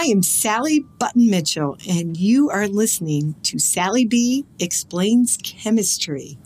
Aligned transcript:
I 0.00 0.04
am 0.04 0.22
Sally 0.22 0.80
Button 0.98 1.28
Mitchell, 1.28 1.76
and 1.86 2.16
you 2.16 2.48
are 2.48 2.66
listening 2.66 3.34
to 3.42 3.58
Sally 3.58 4.06
B 4.06 4.46
Explains 4.58 5.36
Chemistry. 5.42 6.38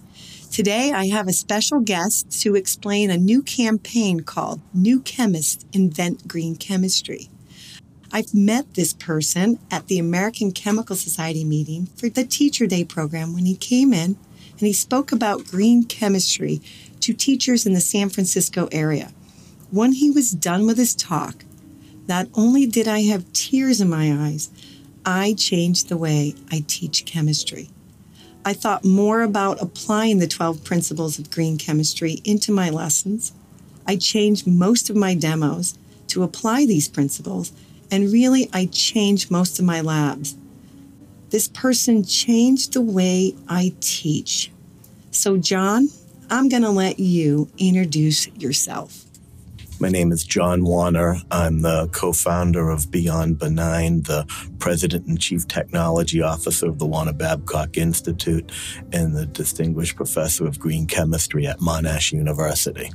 Today, 0.50 0.90
I 0.90 1.06
have 1.06 1.28
a 1.28 1.32
special 1.32 1.78
guest 1.78 2.32
to 2.42 2.56
explain 2.56 3.12
a 3.12 3.16
new 3.16 3.42
campaign 3.42 4.24
called 4.24 4.60
New 4.74 5.00
Chemists 5.00 5.64
Invent 5.72 6.26
Green 6.26 6.56
Chemistry. 6.56 7.28
I've 8.10 8.34
met 8.34 8.74
this 8.74 8.92
person 8.92 9.60
at 9.70 9.86
the 9.86 10.00
American 10.00 10.50
Chemical 10.50 10.96
Society 10.96 11.44
meeting 11.44 11.86
for 11.94 12.08
the 12.08 12.24
Teacher 12.24 12.66
Day 12.66 12.82
program 12.82 13.34
when 13.34 13.46
he 13.46 13.54
came 13.54 13.92
in 13.92 14.16
and 14.50 14.60
he 14.66 14.72
spoke 14.72 15.12
about 15.12 15.46
green 15.46 15.84
chemistry 15.84 16.60
to 16.98 17.12
teachers 17.12 17.66
in 17.66 17.72
the 17.72 17.80
San 17.80 18.08
Francisco 18.08 18.68
area. 18.72 19.12
When 19.70 19.92
he 19.92 20.10
was 20.10 20.32
done 20.32 20.66
with 20.66 20.76
his 20.76 20.96
talk, 20.96 21.44
not 22.06 22.28
only 22.34 22.66
did 22.66 22.86
I 22.86 23.02
have 23.02 23.32
tears 23.32 23.80
in 23.80 23.88
my 23.88 24.12
eyes, 24.12 24.50
I 25.04 25.34
changed 25.34 25.88
the 25.88 25.96
way 25.96 26.34
I 26.50 26.64
teach 26.66 27.04
chemistry. 27.04 27.70
I 28.44 28.52
thought 28.52 28.84
more 28.84 29.22
about 29.22 29.62
applying 29.62 30.18
the 30.18 30.26
12 30.26 30.64
principles 30.64 31.18
of 31.18 31.30
green 31.30 31.56
chemistry 31.56 32.20
into 32.24 32.52
my 32.52 32.68
lessons. 32.68 33.32
I 33.86 33.96
changed 33.96 34.46
most 34.46 34.90
of 34.90 34.96
my 34.96 35.14
demos 35.14 35.78
to 36.08 36.22
apply 36.22 36.66
these 36.66 36.88
principles, 36.88 37.52
and 37.90 38.12
really, 38.12 38.48
I 38.52 38.66
changed 38.66 39.30
most 39.30 39.58
of 39.58 39.64
my 39.64 39.80
labs. 39.80 40.36
This 41.30 41.48
person 41.48 42.04
changed 42.04 42.72
the 42.72 42.80
way 42.80 43.34
I 43.48 43.74
teach. 43.80 44.52
So, 45.10 45.36
John, 45.36 45.88
I'm 46.30 46.48
going 46.48 46.62
to 46.62 46.70
let 46.70 46.98
you 46.98 47.48
introduce 47.58 48.28
yourself. 48.28 49.04
My 49.84 49.90
name 49.90 50.12
is 50.12 50.24
John 50.24 50.64
Warner. 50.64 51.18
I'm 51.30 51.60
the 51.60 51.90
co 51.92 52.14
founder 52.14 52.70
of 52.70 52.90
Beyond 52.90 53.38
Benign, 53.38 54.00
the 54.04 54.24
president 54.58 55.06
and 55.06 55.20
chief 55.20 55.46
technology 55.46 56.22
officer 56.22 56.68
of 56.68 56.78
the 56.78 56.86
Warner 56.86 57.12
Babcock 57.12 57.76
Institute, 57.76 58.50
and 58.94 59.14
the 59.14 59.26
distinguished 59.26 59.94
professor 59.96 60.46
of 60.46 60.58
green 60.58 60.86
chemistry 60.86 61.46
at 61.46 61.58
Monash 61.58 62.12
University. 62.14 62.90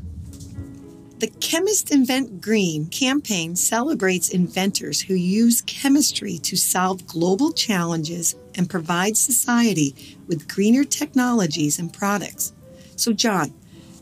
The 1.19 1.27
Chemist 1.39 1.91
Invent 1.91 2.41
Green 2.41 2.87
campaign 2.87 3.55
celebrates 3.55 4.29
inventors 4.29 4.99
who 4.99 5.13
use 5.13 5.61
chemistry 5.61 6.39
to 6.39 6.57
solve 6.57 7.05
global 7.05 7.53
challenges 7.53 8.35
and 8.55 8.67
provide 8.67 9.15
society 9.15 10.17
with 10.25 10.47
greener 10.47 10.85
technologies 10.85 11.77
and 11.77 11.93
products. 11.93 12.51
So, 12.95 13.13
John, 13.13 13.53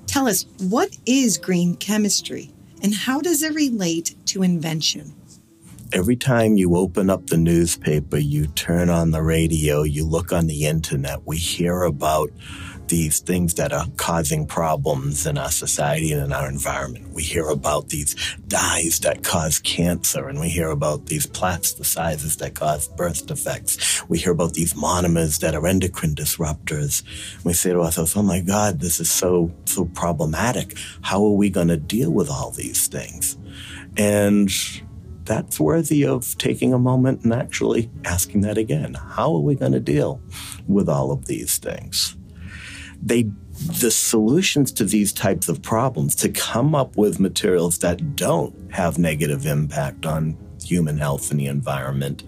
tell 0.06 0.26
us 0.26 0.46
what 0.60 0.96
is 1.06 1.38
green 1.38 1.76
chemistry? 1.76 2.54
And 2.82 2.94
how 2.94 3.22
does 3.22 3.44
it 3.44 3.54
relate 3.56 4.16
to 4.28 4.44
invention? 4.44 5.17
Every 5.94 6.18
time 6.18 6.58
you 6.58 6.76
open 6.76 7.10
up 7.10 7.28
the 7.28 7.38
newspaper, 7.38 8.18
you 8.18 8.48
turn 8.48 8.90
on 8.90 9.12
the 9.12 9.22
radio, 9.22 9.84
you 9.84 10.06
look 10.06 10.34
on 10.34 10.48
the 10.48 10.66
internet, 10.66 11.26
we 11.26 11.38
hear 11.38 11.84
about 11.84 12.30
these 12.88 13.20
things 13.20 13.54
that 13.54 13.72
are 13.72 13.86
causing 13.96 14.46
problems 14.46 15.26
in 15.26 15.38
our 15.38 15.52
society 15.52 16.12
and 16.12 16.22
in 16.24 16.34
our 16.34 16.50
environment. 16.50 17.14
We 17.14 17.24
hear 17.24 17.48
about 17.48 17.88
these 17.88 18.16
dyes 18.48 19.00
that 19.00 19.24
cause 19.24 19.60
cancer, 19.60 20.28
and 20.28 20.40
we 20.40 20.50
hear 20.50 20.70
about 20.70 21.06
these 21.06 21.26
plasticizers 21.26 22.38
that 22.40 22.56
cause 22.56 22.90
birth 22.90 23.26
defects. 23.26 24.04
We 24.10 24.20
hear 24.20 24.34
about 24.34 24.54
these 24.54 24.74
monomers 24.74 25.40
that 25.40 25.56
are 25.56 25.68
endocrine 25.68 26.16
disruptors. 26.16 27.04
We 27.46 27.54
say 27.54 27.72
to 27.72 27.82
ourselves, 27.82 28.16
oh 28.18 28.24
my 28.24 28.42
God, 28.42 28.82
this 28.82 29.00
is 29.00 29.10
so, 29.10 29.54
so 29.66 29.86
problematic. 29.86 30.78
How 31.02 31.24
are 31.26 31.36
we 31.36 31.50
going 31.50 31.70
to 31.70 31.78
deal 31.78 32.12
with 32.12 32.30
all 32.30 32.52
these 32.52 32.88
things? 32.88 33.38
And 33.96 34.52
that's 35.28 35.60
worthy 35.60 36.06
of 36.06 36.38
taking 36.38 36.74
a 36.74 36.80
moment 36.80 37.24
and 37.24 37.34
actually 37.34 37.92
asking 38.06 38.42
that 38.42 38.58
again. 38.58 38.96
How 38.96 39.34
are 39.36 39.42
we 39.42 39.56
going 39.56 39.74
to 39.74 39.80
deal 39.80 40.22
with 40.68 40.90
all 40.90 41.12
of 41.12 41.26
these 41.26 41.58
things? 41.58 42.18
they 43.02 43.30
the 43.82 43.90
solutions 43.90 44.72
to 44.72 44.86
these 44.86 45.12
types 45.12 45.50
of 45.50 45.62
problems 45.64 46.14
to 46.16 46.30
come 46.30 46.76
up 46.76 46.96
with 46.96 47.20
materials 47.20 47.80
that 47.80 48.16
don't 48.16 48.72
have 48.72 49.00
negative 49.00 49.48
impact 49.48 50.06
on 50.06 50.38
human 50.70 50.98
health 50.98 51.32
and 51.32 51.40
the 51.40 51.48
environment 51.48 52.24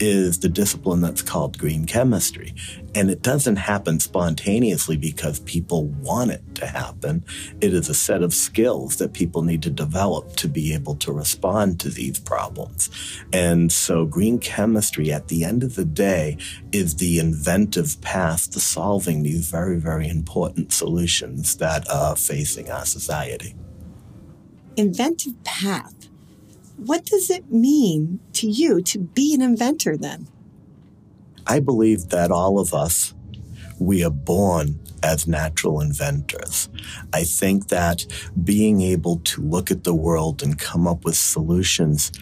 is 0.00 0.40
the 0.40 0.48
discipline 0.48 1.00
that's 1.00 1.22
called 1.22 1.58
green 1.58 1.84
chemistry. 1.84 2.54
And 2.94 3.10
it 3.10 3.22
doesn't 3.22 3.56
happen 3.56 4.00
spontaneously 4.00 4.96
because 4.96 5.40
people 5.40 5.86
want 5.86 6.30
it 6.30 6.42
to 6.56 6.66
happen. 6.66 7.24
It 7.60 7.72
is 7.72 7.88
a 7.88 7.94
set 7.94 8.22
of 8.22 8.34
skills 8.34 8.96
that 8.96 9.12
people 9.12 9.42
need 9.42 9.62
to 9.62 9.70
develop 9.70 10.36
to 10.36 10.48
be 10.48 10.74
able 10.74 10.96
to 10.96 11.12
respond 11.12 11.80
to 11.80 11.88
these 11.88 12.18
problems. 12.18 12.90
And 13.32 13.72
so 13.72 14.04
green 14.04 14.38
chemistry 14.38 15.12
at 15.12 15.28
the 15.28 15.44
end 15.44 15.62
of 15.62 15.74
the 15.74 15.84
day 15.84 16.36
is 16.72 16.96
the 16.96 17.18
inventive 17.18 18.00
path 18.00 18.50
to 18.52 18.60
solving 18.60 19.22
these 19.22 19.50
very, 19.50 19.78
very 19.78 20.08
important 20.08 20.72
solutions 20.72 21.56
that 21.56 21.88
are 21.90 22.16
facing 22.16 22.70
our 22.70 22.84
society. 22.84 23.54
Inventive 24.76 25.42
path 25.44 26.08
what 26.76 27.04
does 27.04 27.30
it 27.30 27.50
mean 27.50 28.20
to 28.34 28.46
you 28.48 28.82
to 28.82 28.98
be 28.98 29.34
an 29.34 29.42
inventor 29.42 29.96
then? 29.96 30.28
I 31.46 31.60
believe 31.60 32.08
that 32.08 32.30
all 32.30 32.58
of 32.58 32.72
us, 32.72 33.14
we 33.78 34.04
are 34.04 34.10
born 34.10 34.78
as 35.02 35.26
natural 35.26 35.80
inventors. 35.80 36.68
I 37.12 37.24
think 37.24 37.68
that 37.68 38.06
being 38.44 38.80
able 38.82 39.16
to 39.18 39.42
look 39.42 39.70
at 39.70 39.84
the 39.84 39.94
world 39.94 40.42
and 40.42 40.58
come 40.58 40.86
up 40.86 41.04
with 41.04 41.16
solutions 41.16 42.12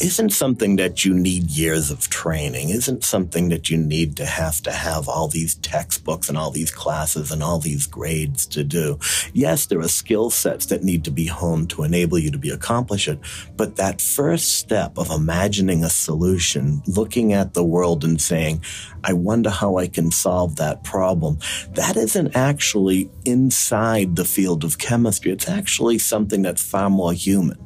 isn't 0.00 0.30
something 0.30 0.76
that 0.76 1.04
you 1.04 1.14
need 1.14 1.50
years 1.50 1.90
of 1.90 2.08
training, 2.08 2.70
isn't 2.70 3.04
something 3.04 3.48
that 3.48 3.70
you 3.70 3.76
need 3.76 4.16
to 4.16 4.26
have 4.26 4.60
to 4.62 4.72
have 4.72 5.08
all 5.08 5.28
these 5.28 5.56
textbooks 5.56 6.28
and 6.28 6.38
all 6.38 6.50
these 6.50 6.70
classes 6.70 7.30
and 7.30 7.42
all 7.42 7.58
these 7.58 7.86
grades 7.86 8.46
to 8.46 8.64
do. 8.64 8.98
Yes, 9.32 9.66
there 9.66 9.80
are 9.80 9.88
skill 9.88 10.30
sets 10.30 10.66
that 10.66 10.84
need 10.84 11.04
to 11.04 11.10
be 11.10 11.26
honed 11.26 11.70
to 11.70 11.82
enable 11.82 12.18
you 12.18 12.30
to 12.30 12.38
be 12.38 12.50
accomplished, 12.50 13.08
but 13.56 13.76
that 13.76 14.00
first 14.00 14.58
step 14.58 14.98
of 14.98 15.10
imagining 15.10 15.84
a 15.84 15.90
solution, 15.90 16.82
looking 16.86 17.32
at 17.32 17.54
the 17.54 17.64
world 17.64 18.04
and 18.04 18.20
saying, 18.20 18.62
I 19.04 19.12
wonder 19.12 19.50
how 19.50 19.76
I 19.76 19.86
can 19.86 20.10
solve 20.10 20.56
that 20.56 20.84
problem, 20.84 21.38
that 21.74 21.96
isn't 21.96 22.27
actually 22.34 23.10
inside 23.24 24.16
the 24.16 24.24
field 24.24 24.64
of 24.64 24.78
chemistry. 24.78 25.32
It's 25.32 25.48
actually 25.48 25.98
something 25.98 26.42
that's 26.42 26.62
far 26.62 26.90
more 26.90 27.12
human. 27.12 27.58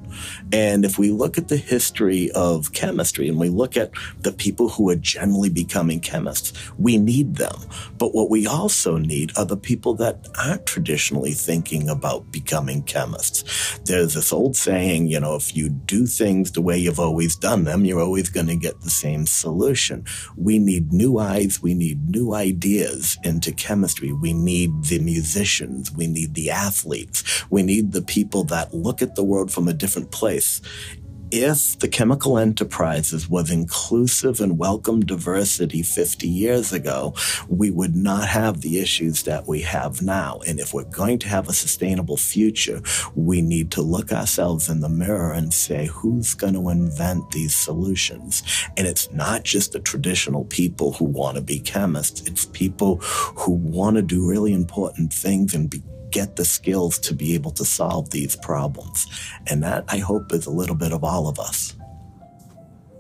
And 0.53 0.85
if 0.85 0.99
we 0.99 1.11
look 1.11 1.39
at 1.39 1.49
the 1.49 1.57
history 1.57 2.31
of 2.33 2.73
chemistry 2.73 3.29
and 3.29 3.39
we 3.39 3.49
look 3.49 3.77
at 3.77 3.91
the 4.21 4.33
people 4.33 4.69
who 4.69 4.91
are 4.91 4.97
generally 4.97 5.51
becoming 5.51 6.01
chemists, 6.01 6.53
we 6.79 6.99
need 6.99 7.37
them. 7.37 7.57
But 7.99 8.15
what 8.15 8.31
we 8.31 8.47
also 8.47 8.99
need 8.99 9.33
are 9.37 9.45
the 9.45 9.57
people 9.57 9.95
that 9.95 10.29
aren't 10.39 10.67
traditionally 10.67 11.33
thinking 11.33 11.89
about 11.89 12.31
becoming 12.33 12.83
chemists. 12.83 13.79
There's 13.85 14.15
this 14.15 14.33
old 14.33 14.57
saying, 14.57 15.07
you 15.07 15.21
know, 15.21 15.37
if 15.37 15.57
you 15.57 15.69
do 15.69 16.07
things 16.07 16.53
the 16.53 16.63
way 16.63 16.79
you've 16.79 17.01
always 17.01 17.37
done 17.37 17.65
them, 17.65 17.85
you're 17.85 18.01
always 18.01 18.29
going 18.29 18.47
to 18.49 18.57
get 18.57 18.81
the 18.81 18.91
same 18.91 19.27
solution. 19.27 20.05
We 20.37 20.59
need 20.59 20.93
new 20.93 21.19
eyes. 21.19 21.63
We 21.63 21.75
need 21.75 22.11
new 22.11 22.35
ideas 22.35 23.19
into 23.23 23.53
chemistry. 23.53 24.13
We 24.13 24.33
need 24.33 24.85
the 24.85 24.99
musicians. 24.99 25.93
We 25.93 26.07
need 26.07 26.35
the 26.35 26.51
athletes. 26.51 27.45
We 27.51 27.63
need 27.63 27.93
the 27.93 28.03
people 28.03 28.45
that 28.45 28.75
look 28.75 29.03
at 29.03 29.15
the 29.15 29.25
world 29.25 29.53
from 29.53 29.69
a 29.69 29.73
different 29.73 30.02
different 30.03 30.11
place. 30.11 30.61
If 31.35 31.79
the 31.79 31.89
chemical 31.89 32.37
enterprises 32.37 33.27
was 33.27 33.51
inclusive 33.51 34.43
and 34.43 34.59
welcomed 34.59 35.07
diversity 35.07 35.83
50 35.83 36.29
years 36.29 36.75
ago, 36.75 37.15
we 37.49 37.71
would 37.71 37.97
not 37.97 38.29
have 38.29 38.61
the 38.61 38.79
issues 38.79 39.23
that 39.23 39.49
we 39.49 39.63
have 39.63 40.03
now. 40.03 40.41
And 40.47 40.61
if 40.61 40.75
we're 40.75 40.85
going 40.85 41.19
to 41.21 41.29
have 41.29 41.49
a 41.49 41.55
sustainable 41.55 42.19
future, 42.19 42.83
we 43.15 43.41
need 43.41 43.71
to 43.71 43.81
look 43.81 44.13
ourselves 44.13 44.69
in 44.69 44.81
the 44.81 44.91
mirror 44.91 45.33
and 45.33 45.55
say, 45.55 45.87
who's 45.87 46.35
going 46.35 46.53
to 46.53 46.69
invent 46.69 47.31
these 47.31 47.55
solutions? 47.55 48.43
And 48.77 48.87
it's 48.87 49.11
not 49.11 49.43
just 49.43 49.73
the 49.73 49.81
traditional 49.81 50.45
people 50.45 50.93
who 50.93 51.07
want 51.07 51.37
to 51.37 51.43
be 51.43 51.61
chemists. 51.61 52.29
It's 52.29 52.45
people 52.45 52.97
who 53.39 53.53
want 53.53 53.97
to 53.97 54.03
do 54.03 54.29
really 54.29 54.53
important 54.53 55.15
things 55.15 55.55
and 55.55 55.71
be 55.71 55.83
get 56.13 56.37
the 56.37 56.45
skills 56.45 56.99
to 57.01 57.15
be 57.15 57.35
able 57.35 57.51
to 57.53 57.65
solve 57.65 58.11
these 58.11 58.37
problems. 58.37 59.07
And 59.47 59.63
that, 59.63 59.85
I 59.89 59.99
hope, 59.99 60.33
is 60.33 60.47
a 60.47 60.51
little 60.51 60.77
bit 60.77 60.93
of 60.93 61.03
all 61.03 61.29
of 61.29 61.39
us. 61.39 61.75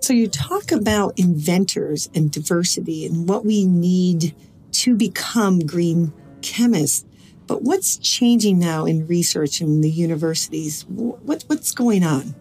So, 0.00 0.12
you 0.12 0.26
talk 0.26 0.73
about 0.73 1.19
inventors 1.19 2.11
and 2.14 2.31
diversity 2.31 3.06
and 3.06 3.29
what 3.29 3.44
we 3.44 3.64
need 3.64 4.35
to 4.73 4.97
become 4.97 5.61
green 5.61 6.12
chemists. 6.41 7.05
But 7.47 7.62
what's 7.62 7.99
changing 7.99 8.59
now 8.59 8.85
in 8.85 9.06
research 9.06 9.61
in 9.61 9.81
the 9.81 9.91
universities? 9.91 10.85
What, 10.88 11.44
what's 11.47 11.73
going 11.73 12.03
on? 12.03 12.35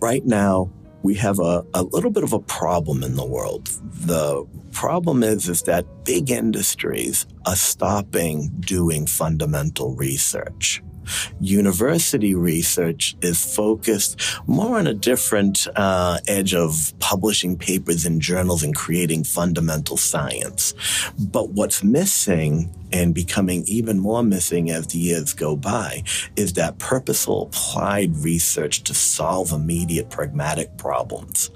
Right 0.00 0.24
now, 0.24 0.70
we 1.02 1.14
have 1.14 1.38
a, 1.38 1.64
a 1.74 1.82
little 1.82 2.10
bit 2.10 2.24
of 2.24 2.32
a 2.32 2.38
problem 2.38 3.02
in 3.02 3.16
the 3.16 3.26
world. 3.26 3.66
The 3.82 4.46
problem 4.72 5.22
is, 5.22 5.48
is 5.48 5.62
that 5.62 6.04
big 6.04 6.30
industries 6.30 7.26
are 7.46 7.56
stopping 7.56 8.48
doing 8.60 9.06
fundamental 9.06 9.94
research. 9.94 10.82
University 11.40 12.34
research 12.34 13.16
is 13.22 13.54
focused 13.54 14.20
more 14.46 14.78
on 14.78 14.86
a 14.86 14.94
different 14.94 15.66
uh, 15.76 16.18
edge 16.28 16.54
of 16.54 16.92
publishing 16.98 17.56
papers 17.56 18.06
in 18.06 18.20
journals 18.20 18.62
and 18.62 18.74
creating 18.74 19.24
fundamental 19.24 19.96
science. 19.96 20.74
But 21.18 21.50
what's 21.50 21.82
missing 21.82 22.70
and 22.92 23.14
becoming 23.14 23.64
even 23.66 23.98
more 23.98 24.22
missing 24.22 24.70
as 24.70 24.88
the 24.88 24.98
years 24.98 25.32
go 25.32 25.56
by 25.56 26.02
is 26.36 26.52
that 26.54 26.78
purposeful 26.78 27.44
applied 27.44 28.16
research 28.18 28.82
to 28.84 28.94
solve 28.94 29.52
immediate 29.52 30.10
pragmatic 30.10 30.76
problems. 30.76 31.50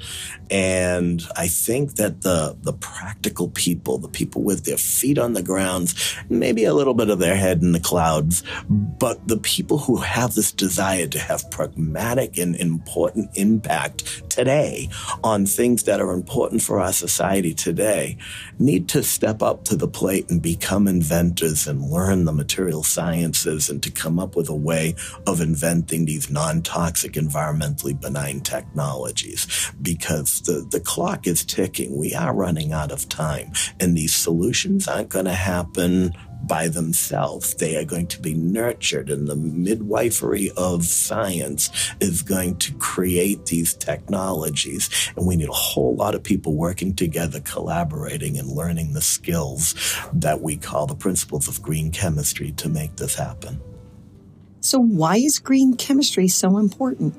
And 0.51 1.23
I 1.37 1.49
think 1.49 1.97
that 1.97 2.23
the, 2.23 2.57
the 2.63 2.73
practical 2.73 3.49
people, 3.49 3.99
the 3.99 4.09
people 4.09 4.43
with 4.43 4.65
their 4.65 4.77
feet 4.77 5.19
on 5.19 5.33
the 5.33 5.43
ground, 5.43 5.95
maybe 6.29 6.65
a 6.65 6.75
little 6.75 6.95
bit 6.95 7.11
of 7.11 7.19
their 7.19 7.37
head 7.37 7.63
in 7.63 7.73
the 7.73 7.81
clouds, 7.81 8.43
but 8.69 9.27
the 9.27 9.39
people 9.39 9.79
who 9.79 9.97
have 9.97 10.35
this 10.35 10.53
desire 10.53 11.07
to 11.09 11.19
have 11.19 11.51
pragmatic 11.51 12.39
and 12.39 12.55
important 12.57 13.31
impact 13.35 14.29
today 14.31 14.89
on 15.25 15.47
things 15.47 15.85
that 15.85 16.01
are 16.01 16.13
important 16.13 16.63
for 16.63 16.79
our 16.81 16.93
society 16.93 17.55
today 17.55 18.17
need 18.59 18.89
to 18.89 19.03
step 19.03 19.43
up 19.43 19.65
to 19.65 19.77
the 19.77 19.89
plate 19.89 20.31
and 20.31 20.43
become 20.43 20.87
inventors 20.87 21.67
and 21.67 21.91
learn 21.91 22.25
the 22.25 22.33
material 22.33 22.83
sciences 22.83 23.69
and 23.69 23.83
to 23.83 23.91
come 23.91 24.19
up 24.19 24.37
with 24.37 24.49
a 24.49 24.55
way 24.55 24.95
of 25.27 25.41
inventing 25.41 26.05
these 26.05 26.31
non-toxic 26.31 27.13
environmentally 27.13 27.99
benign 27.99 28.41
technologies. 28.41 29.73
Because 29.81 30.36
the, 30.41 30.67
the 30.71 30.81
clock 30.81 31.27
is 31.27 31.45
ticking. 31.45 31.97
We 31.97 32.15
are 32.15 32.35
running 32.35 32.73
out 32.73 32.93
of 32.93 33.09
time. 33.09 33.53
And 33.81 33.97
these 33.97 34.15
solutions 34.15 34.89
aren't 34.89 35.09
going 35.09 35.25
to 35.27 35.33
happen 35.33 36.13
by 36.47 36.69
themselves. 36.69 37.55
They 37.55 37.77
are 37.77 37.85
going 37.85 38.07
to 38.09 38.21
be 38.21 38.35
nurtured, 38.35 39.11
and 39.11 39.27
the 39.27 39.37
midwifery 39.37 40.51
of 40.53 40.85
science 40.85 41.71
is 42.01 42.23
going 42.23 42.59
to 42.59 42.75
create 42.75 43.47
these 43.47 43.75
technologies. 43.75 44.91
And 45.17 45.27
we 45.27 45.37
need 45.37 45.49
a 45.49 45.53
whole 45.53 45.97
lot 45.97 46.15
of 46.15 46.23
people 46.23 46.55
working 46.55 46.95
together, 46.95 47.41
collaborating, 47.41 48.39
and 48.39 48.49
learning 48.49 48.93
the 48.93 49.01
skills 49.01 49.75
that 50.13 50.41
we 50.41 50.57
call 50.57 50.87
the 50.87 50.95
principles 50.95 51.49
of 51.49 51.63
green 51.63 51.91
chemistry 51.91 52.53
to 52.53 52.69
make 52.69 52.97
this 52.97 53.15
happen. 53.15 53.61
So, 54.61 54.79
why 54.79 55.17
is 55.17 55.39
green 55.39 55.77
chemistry 55.77 56.29
so 56.29 56.59
important? 56.59 57.15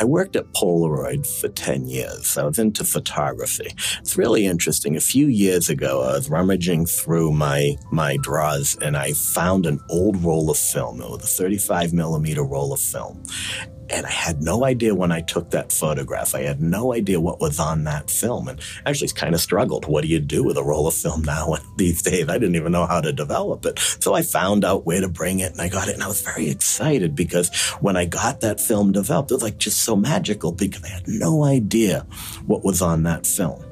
I 0.00 0.04
worked 0.04 0.36
at 0.36 0.52
Polaroid 0.54 1.26
for 1.26 1.48
10 1.48 1.86
years. 1.86 2.36
I 2.36 2.44
was 2.44 2.58
into 2.58 2.84
photography. 2.84 3.70
It's 3.98 4.16
really 4.16 4.46
interesting. 4.46 4.96
A 4.96 5.00
few 5.00 5.26
years 5.26 5.68
ago, 5.68 6.02
I 6.02 6.12
was 6.12 6.30
rummaging 6.30 6.86
through 6.86 7.32
my, 7.32 7.76
my 7.90 8.16
drawers 8.18 8.76
and 8.80 8.96
I 8.96 9.12
found 9.12 9.66
an 9.66 9.80
old 9.90 10.22
roll 10.22 10.50
of 10.50 10.58
film. 10.58 11.00
It 11.00 11.10
was 11.10 11.24
a 11.24 11.26
35 11.26 11.92
millimeter 11.92 12.42
roll 12.42 12.72
of 12.72 12.80
film. 12.80 13.22
And 13.88 14.04
I 14.06 14.10
had 14.10 14.42
no 14.42 14.64
idea 14.64 14.94
when 14.94 15.12
I 15.12 15.20
took 15.20 15.50
that 15.50 15.70
photograph. 15.70 16.34
I 16.34 16.42
had 16.42 16.60
no 16.60 16.92
idea 16.92 17.20
what 17.20 17.40
was 17.40 17.60
on 17.60 17.84
that 17.84 18.10
film 18.10 18.48
and 18.48 18.60
actually 18.84 19.06
it's 19.06 19.12
kind 19.12 19.34
of 19.34 19.40
struggled. 19.40 19.86
What 19.86 20.02
do 20.02 20.08
you 20.08 20.20
do 20.20 20.42
with 20.42 20.56
a 20.56 20.62
roll 20.62 20.86
of 20.86 20.94
film 20.94 21.22
now 21.22 21.56
these 21.76 22.02
days? 22.02 22.28
I 22.28 22.38
didn't 22.38 22.56
even 22.56 22.72
know 22.72 22.86
how 22.86 23.00
to 23.00 23.12
develop 23.12 23.64
it. 23.66 23.78
So 23.78 24.14
I 24.14 24.22
found 24.22 24.64
out 24.64 24.86
where 24.86 25.00
to 25.00 25.08
bring 25.08 25.40
it 25.40 25.52
and 25.52 25.60
I 25.60 25.68
got 25.68 25.88
it. 25.88 25.94
And 25.94 26.02
I 26.02 26.08
was 26.08 26.22
very 26.22 26.48
excited 26.48 27.14
because 27.14 27.54
when 27.80 27.96
I 27.96 28.06
got 28.06 28.40
that 28.40 28.60
film 28.60 28.92
developed, 28.92 29.30
it 29.30 29.34
was 29.34 29.42
like 29.42 29.58
just 29.58 29.80
so 29.82 29.96
magical 29.96 30.52
because 30.52 30.82
I 30.84 30.88
had 30.88 31.06
no 31.06 31.44
idea 31.44 32.06
what 32.46 32.64
was 32.64 32.82
on 32.82 33.04
that 33.04 33.26
film. 33.26 33.62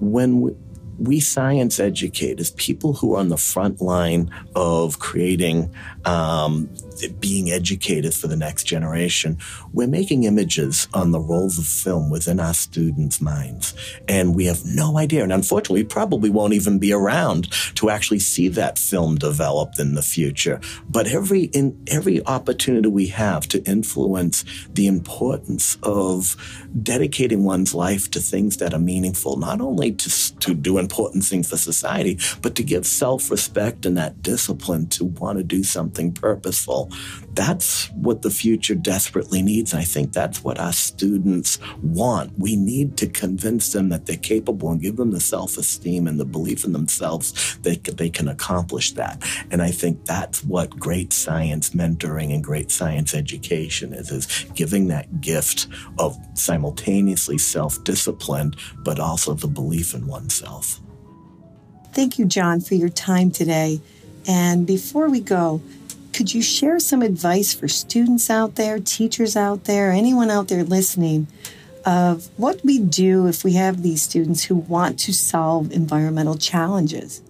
When 0.00 0.40
we, 0.40 0.56
we 1.00 1.20
science 1.20 1.80
educators, 1.80 2.50
people 2.52 2.92
who 2.92 3.14
are 3.14 3.20
on 3.20 3.28
the 3.28 3.36
front 3.36 3.80
line 3.80 4.30
of 4.54 4.98
creating 4.98 5.74
um, 6.04 6.68
being 7.08 7.50
educated 7.50 8.14
for 8.14 8.26
the 8.26 8.36
next 8.36 8.64
generation, 8.64 9.38
we're 9.72 9.88
making 9.88 10.24
images 10.24 10.88
on 10.92 11.10
the 11.10 11.20
rolls 11.20 11.58
of 11.58 11.66
film 11.66 12.10
within 12.10 12.40
our 12.40 12.54
students' 12.54 13.20
minds. 13.20 13.74
And 14.08 14.34
we 14.34 14.46
have 14.46 14.64
no 14.64 14.98
idea. 14.98 15.22
And 15.22 15.32
unfortunately, 15.32 15.82
we 15.82 15.88
probably 15.88 16.30
won't 16.30 16.54
even 16.54 16.78
be 16.78 16.92
around 16.92 17.50
to 17.76 17.90
actually 17.90 18.18
see 18.18 18.48
that 18.48 18.78
film 18.78 19.16
developed 19.16 19.78
in 19.78 19.94
the 19.94 20.02
future. 20.02 20.60
But 20.88 21.06
every, 21.06 21.44
in 21.44 21.82
every 21.86 22.24
opportunity 22.26 22.88
we 22.88 23.06
have 23.08 23.46
to 23.48 23.62
influence 23.64 24.44
the 24.72 24.86
importance 24.86 25.76
of 25.82 26.36
dedicating 26.82 27.44
one's 27.44 27.74
life 27.74 28.10
to 28.10 28.20
things 28.20 28.58
that 28.58 28.74
are 28.74 28.78
meaningful, 28.78 29.36
not 29.36 29.60
only 29.60 29.92
to, 29.92 30.38
to 30.38 30.54
do 30.54 30.78
important 30.78 31.24
things 31.24 31.48
for 31.48 31.56
society, 31.56 32.18
but 32.42 32.54
to 32.56 32.62
give 32.62 32.86
self-respect 32.86 33.86
and 33.86 33.96
that 33.96 34.22
discipline 34.22 34.86
to 34.88 35.04
want 35.04 35.38
to 35.38 35.44
do 35.44 35.62
something 35.62 36.12
purposeful 36.12 36.89
that's 37.34 37.90
what 37.90 38.22
the 38.22 38.30
future 38.30 38.74
desperately 38.74 39.42
needs. 39.42 39.72
I 39.74 39.82
think 39.82 40.12
that's 40.12 40.42
what 40.42 40.58
our 40.58 40.72
students 40.72 41.58
want. 41.82 42.38
We 42.38 42.56
need 42.56 42.96
to 42.98 43.06
convince 43.06 43.72
them 43.72 43.88
that 43.90 44.06
they're 44.06 44.16
capable 44.16 44.70
and 44.70 44.80
give 44.80 44.96
them 44.96 45.10
the 45.12 45.20
self 45.20 45.56
esteem 45.56 46.06
and 46.06 46.18
the 46.18 46.24
belief 46.24 46.64
in 46.64 46.72
themselves 46.72 47.58
that 47.58 47.84
they 47.84 48.10
can 48.10 48.28
accomplish 48.28 48.92
that. 48.92 49.22
And 49.50 49.62
I 49.62 49.70
think 49.70 50.04
that's 50.04 50.44
what 50.44 50.70
great 50.78 51.12
science 51.12 51.70
mentoring 51.70 52.34
and 52.34 52.42
great 52.42 52.70
science 52.70 53.14
education 53.14 53.92
is, 53.92 54.10
is 54.10 54.46
giving 54.54 54.88
that 54.88 55.20
gift 55.20 55.66
of 55.98 56.16
simultaneously 56.34 57.38
self 57.38 57.82
disciplined, 57.84 58.56
but 58.84 58.98
also 58.98 59.34
the 59.34 59.48
belief 59.48 59.94
in 59.94 60.06
oneself. 60.06 60.80
Thank 61.92 62.18
you, 62.18 62.24
John, 62.24 62.60
for 62.60 62.74
your 62.74 62.88
time 62.88 63.30
today. 63.30 63.80
And 64.26 64.66
before 64.66 65.08
we 65.08 65.20
go, 65.20 65.60
could 66.20 66.34
you 66.34 66.42
share 66.42 66.78
some 66.78 67.00
advice 67.00 67.54
for 67.54 67.66
students 67.66 68.28
out 68.28 68.56
there, 68.56 68.78
teachers 68.78 69.38
out 69.38 69.64
there, 69.64 69.90
anyone 69.90 70.28
out 70.28 70.48
there 70.48 70.62
listening 70.62 71.26
of 71.86 72.28
what 72.36 72.62
we 72.62 72.78
do 72.78 73.26
if 73.26 73.42
we 73.42 73.54
have 73.54 73.82
these 73.82 74.02
students 74.02 74.44
who 74.44 74.54
want 74.54 74.98
to 74.98 75.14
solve 75.14 75.72
environmental 75.72 76.36
challenges? 76.36 77.22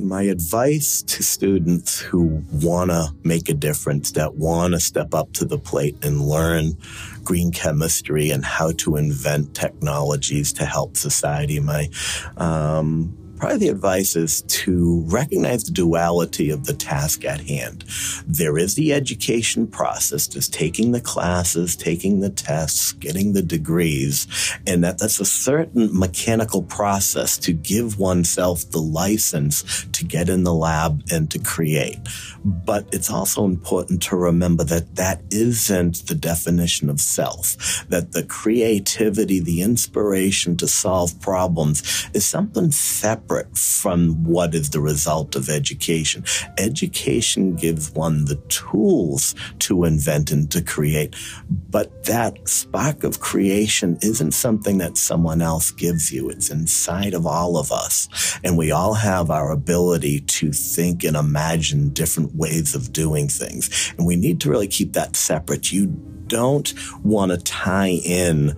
My 0.00 0.22
advice 0.22 1.02
to 1.02 1.22
students 1.22 2.00
who 2.00 2.42
want 2.50 2.90
to 2.92 3.14
make 3.24 3.50
a 3.50 3.54
difference, 3.54 4.12
that 4.12 4.36
want 4.36 4.72
to 4.72 4.80
step 4.80 5.12
up 5.12 5.30
to 5.34 5.44
the 5.44 5.58
plate 5.58 6.02
and 6.02 6.22
learn 6.22 6.78
green 7.24 7.52
chemistry 7.52 8.30
and 8.30 8.42
how 8.42 8.72
to 8.78 8.96
invent 8.96 9.54
technologies 9.54 10.50
to 10.54 10.64
help 10.64 10.96
society, 10.96 11.60
my 11.60 11.90
um, 12.38 13.14
probably 13.36 13.58
the 13.58 13.68
advice 13.68 14.16
is 14.16 14.42
to 14.42 15.04
recognize 15.06 15.64
the 15.64 15.72
duality 15.72 16.50
of 16.50 16.64
the 16.64 16.72
task 16.72 17.24
at 17.24 17.40
hand. 17.40 17.84
There 18.26 18.56
is 18.58 18.74
the 18.74 18.92
education 18.92 19.66
process, 19.66 20.28
just 20.28 20.52
taking 20.52 20.92
the 20.92 21.00
classes, 21.00 21.76
taking 21.76 22.20
the 22.20 22.30
tests, 22.30 22.92
getting 22.92 23.32
the 23.32 23.42
degrees, 23.42 24.26
and 24.66 24.84
that 24.84 24.98
that's 24.98 25.20
a 25.20 25.24
certain 25.24 25.90
mechanical 25.98 26.62
process 26.62 27.36
to 27.38 27.52
give 27.52 27.98
oneself 27.98 28.70
the 28.70 28.80
license 28.80 29.86
to 29.92 30.04
get 30.04 30.28
in 30.28 30.44
the 30.44 30.54
lab 30.54 31.02
and 31.10 31.30
to 31.30 31.38
create. 31.38 31.98
But 32.44 32.88
it's 32.92 33.10
also 33.10 33.44
important 33.44 34.02
to 34.04 34.16
remember 34.16 34.64
that 34.64 34.96
that 34.96 35.22
isn't 35.30 36.06
the 36.06 36.14
definition 36.14 36.88
of 36.88 37.00
self, 37.00 37.84
that 37.88 38.12
the 38.12 38.22
creativity, 38.22 39.40
the 39.40 39.62
inspiration 39.62 40.56
to 40.58 40.68
solve 40.68 41.20
problems 41.20 42.08
is 42.12 42.24
something 42.24 42.70
separate 42.70 43.23
separate 43.24 43.56
from 43.56 44.22
what 44.24 44.54
is 44.54 44.70
the 44.70 44.80
result 44.80 45.36
of 45.36 45.48
education. 45.48 46.24
Education 46.58 47.56
gives 47.56 47.90
one 47.92 48.26
the 48.26 48.36
tools 48.48 49.34
to 49.60 49.84
invent 49.84 50.30
and 50.30 50.50
to 50.50 50.62
create, 50.62 51.14
but 51.48 52.04
that 52.04 52.48
spark 52.48 53.04
of 53.04 53.20
creation 53.20 53.98
isn't 54.02 54.32
something 54.32 54.78
that 54.78 54.96
someone 54.96 55.40
else 55.40 55.70
gives 55.70 56.12
you. 56.12 56.28
It's 56.28 56.50
inside 56.50 57.14
of 57.14 57.26
all 57.26 57.56
of 57.56 57.72
us. 57.72 58.08
And 58.44 58.58
we 58.58 58.70
all 58.70 58.94
have 58.94 59.30
our 59.30 59.52
ability 59.52 60.20
to 60.20 60.52
think 60.52 61.04
and 61.04 61.16
imagine 61.16 61.90
different 61.90 62.34
ways 62.34 62.74
of 62.74 62.92
doing 62.92 63.28
things. 63.28 63.94
And 63.96 64.06
we 64.06 64.16
need 64.16 64.40
to 64.42 64.50
really 64.50 64.68
keep 64.68 64.92
that 64.92 65.16
separate. 65.16 65.72
You 65.72 65.86
don't 66.26 66.72
want 67.02 67.32
to 67.32 67.38
tie 67.38 68.00
in 68.04 68.56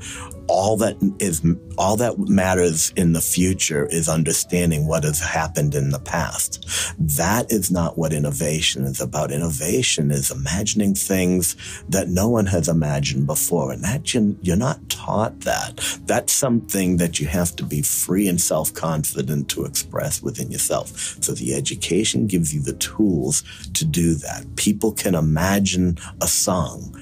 all 0.49 0.76
that 0.79 0.97
is 1.19 1.43
all 1.79 1.97
that 1.97 2.19
matters 2.19 2.93
in 2.97 3.12
the 3.12 3.21
future 3.21 3.87
is 3.87 4.09
understanding 4.09 4.87
what 4.87 5.05
has 5.05 5.21
happened 5.21 5.75
in 5.75 5.91
the 5.91 5.99
past. 5.99 6.67
That 6.99 7.53
is 7.53 7.71
not 7.71 7.99
what 7.99 8.12
innovation 8.12 8.85
is 8.85 9.00
about. 9.00 9.31
Innovation 9.31 10.11
is 10.11 10.31
imagining 10.31 10.95
things 10.95 11.57
that 11.88 12.09
no 12.09 12.29
one 12.29 12.47
has 12.47 12.69
imagined 12.69 13.26
before. 13.26 13.73
And 13.73 13.85
that 13.85 14.15
you, 14.15 14.38
you're 14.41 14.57
not 14.57 14.88
taught 14.88 15.41
that. 15.41 15.99
That's 16.07 16.33
something 16.33 16.97
that 16.97 17.21
you 17.21 17.26
have 17.26 17.55
to 17.57 17.65
be 17.65 17.83
free 17.83 18.26
and 18.29 18.41
self-confident 18.41 19.50
to 19.50 19.65
express 19.65 20.23
within 20.23 20.50
yourself. 20.50 20.88
So 21.23 21.33
the 21.33 21.55
education 21.55 22.26
gives 22.26 22.55
you 22.55 22.62
the 22.62 22.75
tools 22.75 23.43
to 23.75 23.85
do 23.85 24.15
that. 24.15 24.47
People 24.57 24.93
can 24.93 25.15
imagine 25.15 25.99
a 26.23 26.26
song, 26.26 26.97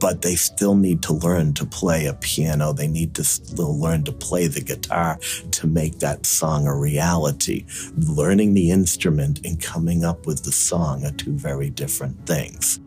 but 0.00 0.22
they 0.22 0.34
still 0.34 0.74
need 0.74 1.02
to 1.02 1.12
learn 1.12 1.54
to 1.54 1.64
play 1.64 2.06
a 2.06 2.14
piano. 2.14 2.72
They 2.72 2.85
They 2.86 2.92
need 2.92 3.14
to 3.16 3.62
learn 3.62 4.04
to 4.04 4.12
play 4.12 4.46
the 4.46 4.60
guitar 4.60 5.18
to 5.50 5.66
make 5.66 5.98
that 5.98 6.24
song 6.24 6.68
a 6.68 6.76
reality. 6.76 7.66
Learning 7.98 8.54
the 8.54 8.70
instrument 8.70 9.44
and 9.44 9.60
coming 9.60 10.04
up 10.04 10.24
with 10.24 10.44
the 10.44 10.52
song 10.52 11.04
are 11.04 11.10
two 11.10 11.32
very 11.32 11.68
different 11.68 12.26
things. 12.26 12.78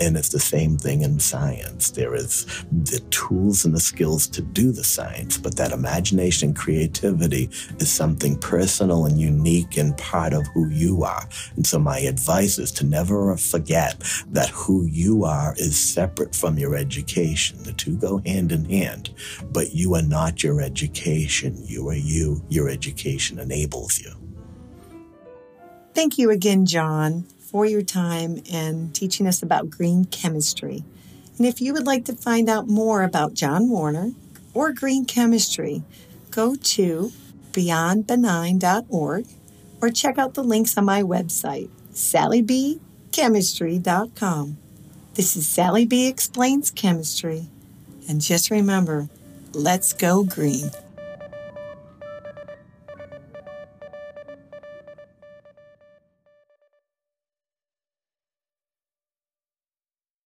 And 0.00 0.16
it's 0.16 0.28
the 0.28 0.38
same 0.38 0.78
thing 0.78 1.02
in 1.02 1.18
science. 1.18 1.90
There 1.90 2.14
is 2.14 2.46
the 2.70 3.00
tools 3.10 3.64
and 3.64 3.74
the 3.74 3.80
skills 3.80 4.26
to 4.28 4.42
do 4.42 4.70
the 4.70 4.84
science, 4.84 5.38
but 5.38 5.56
that 5.56 5.72
imagination 5.72 6.54
creativity 6.54 7.50
is 7.78 7.90
something 7.90 8.38
personal 8.38 9.06
and 9.06 9.20
unique 9.20 9.76
and 9.76 9.96
part 9.98 10.32
of 10.32 10.46
who 10.48 10.68
you 10.68 11.02
are. 11.04 11.28
And 11.56 11.66
so 11.66 11.78
my 11.78 11.98
advice 11.98 12.58
is 12.58 12.70
to 12.72 12.86
never 12.86 13.36
forget 13.36 13.98
that 14.28 14.50
who 14.50 14.86
you 14.86 15.24
are 15.24 15.54
is 15.56 15.78
separate 15.78 16.34
from 16.34 16.58
your 16.58 16.76
education. 16.76 17.62
The 17.64 17.72
two 17.72 17.96
go 17.96 18.22
hand 18.24 18.52
in 18.52 18.64
hand, 18.66 19.10
but 19.52 19.74
you 19.74 19.94
are 19.94 20.02
not 20.02 20.42
your 20.42 20.60
education. 20.60 21.56
You 21.66 21.88
are 21.88 21.94
you. 21.94 22.44
Your 22.48 22.68
education 22.68 23.38
enables 23.38 23.98
you. 23.98 24.12
Thank 25.94 26.18
you 26.18 26.30
again, 26.30 26.64
John 26.64 27.26
for 27.50 27.64
your 27.64 27.82
time 27.82 28.42
and 28.52 28.94
teaching 28.94 29.26
us 29.26 29.42
about 29.42 29.70
green 29.70 30.04
chemistry. 30.04 30.84
And 31.38 31.46
if 31.46 31.62
you 31.62 31.72
would 31.72 31.86
like 31.86 32.04
to 32.06 32.12
find 32.12 32.50
out 32.50 32.68
more 32.68 33.02
about 33.02 33.34
John 33.34 33.70
Warner 33.70 34.12
or 34.52 34.72
green 34.72 35.06
chemistry, 35.06 35.82
go 36.30 36.54
to 36.54 37.10
beyondbenign.org 37.52 39.26
or 39.80 39.90
check 39.90 40.18
out 40.18 40.34
the 40.34 40.44
links 40.44 40.76
on 40.76 40.84
my 40.84 41.02
website, 41.02 41.70
sallybchemistry.com. 41.92 44.58
This 45.14 45.36
is 45.36 45.48
Sally 45.48 45.86
B 45.86 46.06
Explains 46.06 46.70
Chemistry. 46.70 47.48
And 48.08 48.20
just 48.20 48.50
remember, 48.50 49.08
let's 49.52 49.92
go 49.92 50.22
green. 50.22 50.70